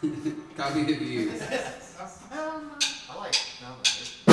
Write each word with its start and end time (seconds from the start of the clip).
Copy 0.56 0.80
of 0.80 0.98
views. 0.98 1.42
Um, 2.32 2.70
I 3.10 3.16
like. 3.18 4.29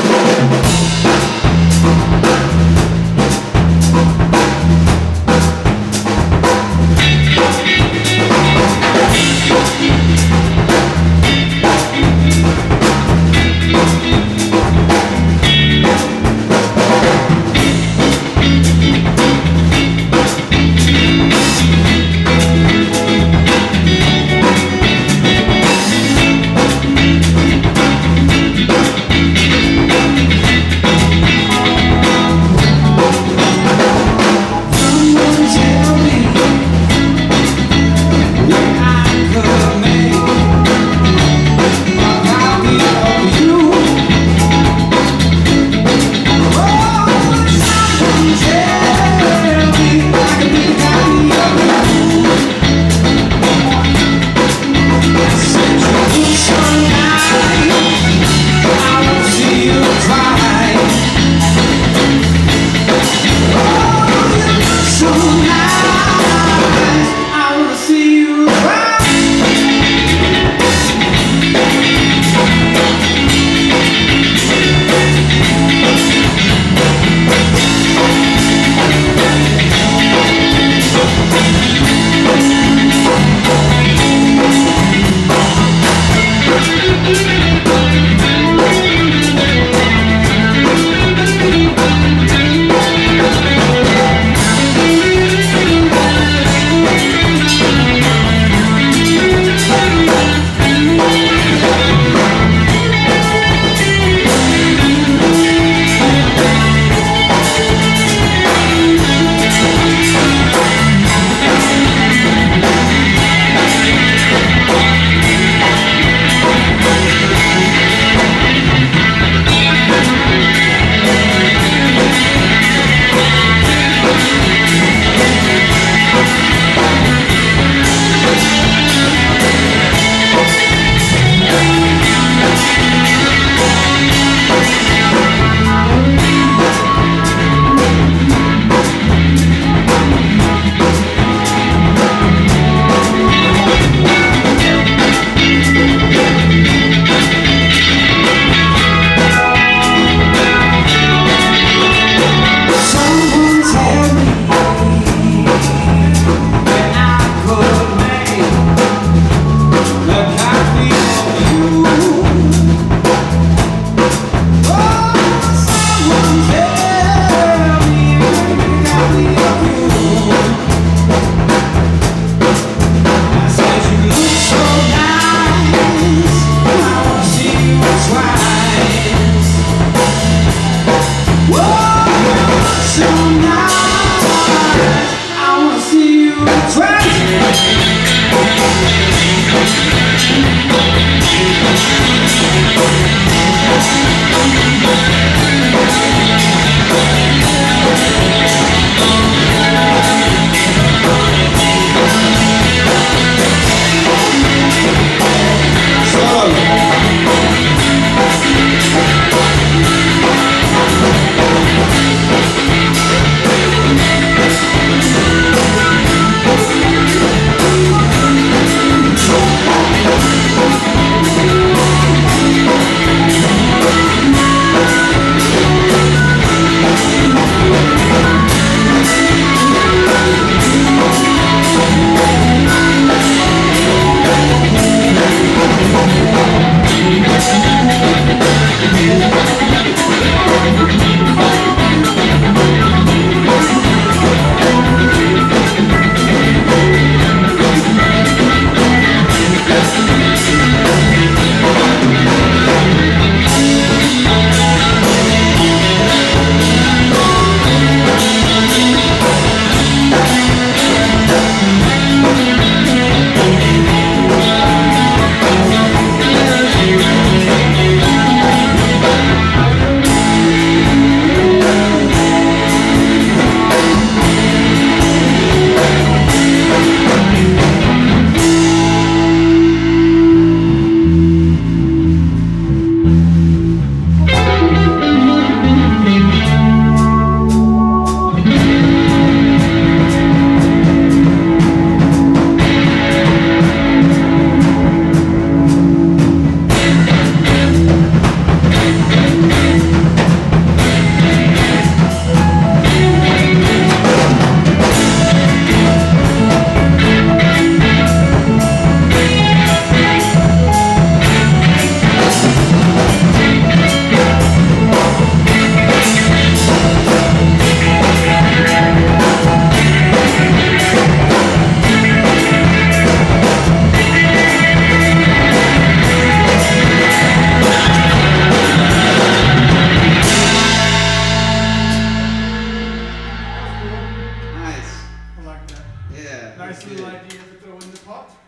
nice 336.78 336.90
little 336.90 337.06
idea 337.08 337.40
to 337.40 337.56
throw 337.60 337.74
in 337.74 337.92
the 337.92 337.98
pot. 338.00 338.47